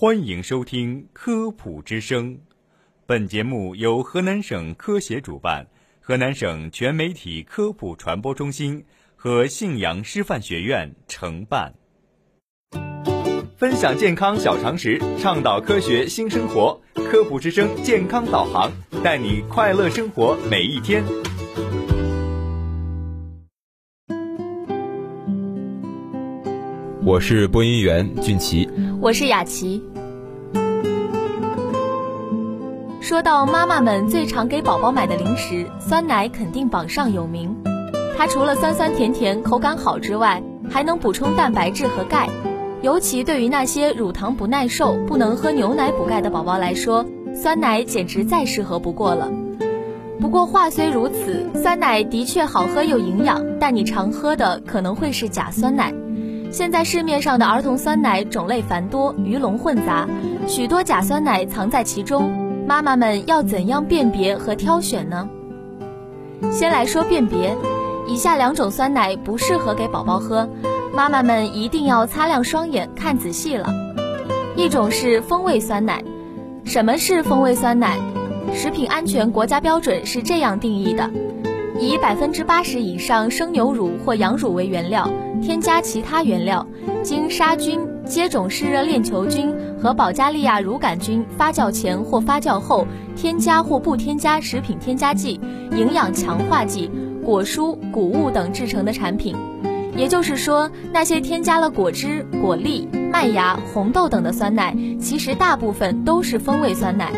[0.00, 2.34] 欢迎收听《科普之声》，
[3.04, 5.66] 本节目由河南省科协主办，
[6.00, 8.82] 河南省全媒体科普传播中心
[9.14, 11.74] 和信阳师范学院承办。
[13.58, 16.80] 分享健康小常识，倡导科学新生活，
[17.10, 18.72] 《科普之声》健康导航，
[19.04, 21.04] 带你快乐生活每一天。
[27.02, 28.68] 我是播音员俊奇，
[29.00, 29.82] 我是雅琪。
[33.10, 37.52] 说到妈妈们最常给宝宝买的零食，酸奶肯定榜上有名。
[38.16, 42.28] 它除了酸酸甜甜、口感好之外，还能补充蛋白质和钙。
[42.82, 47.04] 尤其对于那些乳糖不耐受、不能喝牛奶补钙的宝宝来说，
[47.34, 49.28] 酸奶简直再适合不过了。
[50.20, 55.92] 不过话虽如此，酸奶的确好喝又营养，但你常喝的可能会是假酸奶。
[56.52, 60.08] 现在市面上的儿童酸奶种类繁多，鱼龙混杂，
[60.46, 62.48] 许多假酸奶藏在其中。
[62.66, 65.28] 妈妈们要怎样辨别和挑选呢？
[66.50, 67.56] 先来说辨别，
[68.06, 70.48] 以下两种酸奶不适合给宝宝喝，
[70.94, 73.68] 妈妈们一定要擦亮双眼看仔细了。
[74.56, 76.02] 一种是风味酸奶，
[76.64, 77.98] 什么是风味酸奶？
[78.52, 81.10] 食品安全国家标准是这样定义的：
[81.78, 85.08] 以百分之八十以上生牛乳或羊乳为原料，
[85.42, 86.66] 添加其他原料，
[87.02, 87.80] 经杀菌。
[88.06, 96.90] 接种湿热链球菌和保加利亚乳杆菌发酵前或发酵后，添加或不添加食品添加剂、营养强化剂、
[97.24, 99.36] 果蔬、谷物等制成的产品。
[99.96, 107.12] 也就是说，那些添加了果汁、果粒、麦芽、红豆等的酸奶，其实大部分都是风味酸奶。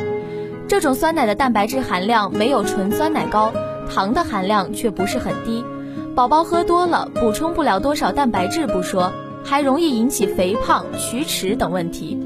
[0.69, 3.51] 这种酸奶的蛋白质含量没有纯酸奶高，
[3.89, 5.65] 糖的含量却不是很低。
[6.15, 9.11] 宝宝喝多了，补充不了多少蛋白质不说。
[9.45, 12.17] 还容易引起肥胖、龋齿等问题。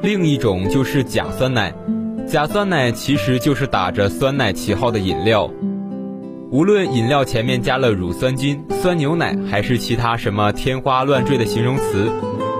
[0.00, 1.74] 另一种就是假酸奶，
[2.26, 5.50] 假酸奶其实就是打着酸奶旗号的饮料。
[6.50, 12.10] 无论饮料前面加了乳酸菌、酸牛奶，还是其他什么天花乱坠的形容词，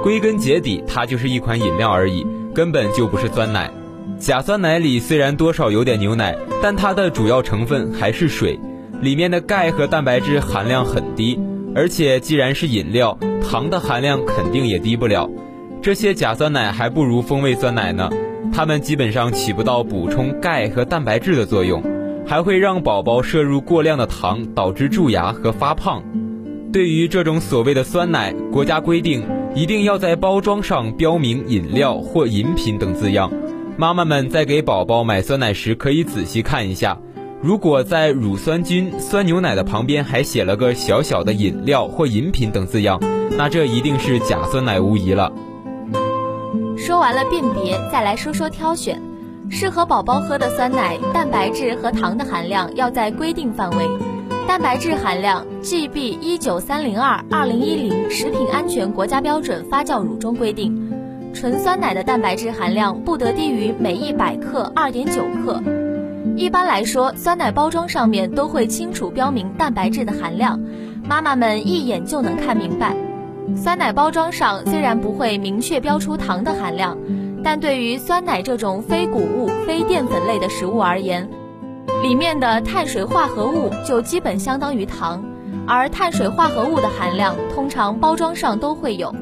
[0.02, 3.70] 归根结底它就是一款饮料而已，根本就不是酸奶。
[4.18, 8.60] 假酸奶里虽然多少有点牛奶，但它的主要成分还是水，
[9.00, 11.38] 里面的钙和蛋白质含量很低。
[11.74, 15.28] 而且既然是饮料，糖的含量肯定也低不了。
[15.82, 18.08] 这些假酸奶还不如风味酸奶呢，
[18.52, 21.82] 它们基本上起不到补充钙和蛋白质的作用，
[22.26, 26.02] 还会让宝宝摄入过量的糖，导致蛀牙和发胖。
[26.72, 29.22] 对于这种所谓的酸奶，国家规定
[29.54, 33.30] 一定要在包装上标明“饮料”或“饮品”等字样。
[33.76, 36.98] 妈妈们在给宝宝买酸奶时，可以仔细看一下。
[37.46, 42.98] 如果在乳酸菌、酸牛奶的旁边还写了个小小的饮料或饮品等字样，
[43.38, 45.30] 那这一定是假酸奶无疑了。
[46.76, 49.00] 说完了辨别，再来说说挑选。
[49.48, 53.88] 适合宝宝喝的酸奶，蛋白质和糖的含量要在规定范围。
[54.48, 60.92] 蛋白质含量，GB 一九三零二二零一零食品安全国家标准发酵乳中规定，
[61.32, 65.62] 纯酸奶的蛋白质含量不得低于每一百克二点九克。
[66.36, 70.60] 一般来说，酸奶包装上面都会清楚标明蛋白质的含量，
[71.08, 72.94] 妈妈们一眼就能看明白。
[73.56, 76.98] 酸奶包装上虽然不会明确标出糖的含量，
[77.42, 81.26] 但对于酸奶这种非谷物、非淀粉类的食物而言，
[82.02, 85.24] 里面的碳水化合物就基本相当于糖，
[85.66, 89.14] 而碳水化合物的含量通常包装上都会有。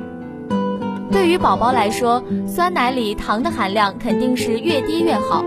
[1.12, 5.44] 对于宝宝来说，酸奶里糖的含量肯定是越低越好。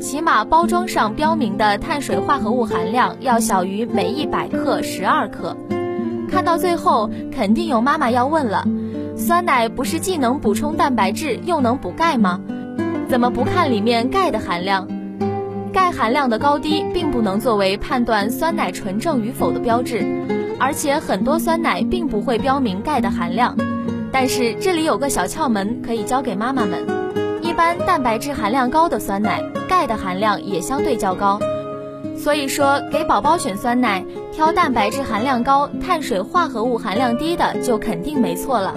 [0.00, 5.56] 起码包装上标明的碳水化合物含量要小于每一百克十二克。
[6.30, 8.66] 看到最后，肯定有妈妈要问了：
[9.16, 12.40] 酸奶不是既能补充蛋白质又能补钙吗？
[13.08, 14.86] 怎么不看里面钙的含量？
[15.72, 20.04] 钙含量的高低并不能作为判断酸奶纯正与否的标志，
[20.58, 23.56] 而且很多酸奶并不会标明钙的含量。
[24.12, 26.86] 但是这里有个小窍门可以教给妈妈们：
[27.56, 29.42] 般蛋白质含量高的酸奶。
[29.68, 31.40] 钙的含量也相对较高，
[32.16, 38.74] 所以说给宝宝选酸奶，挑蛋白质含量高、碳水化合物含量低的就肯定没错了。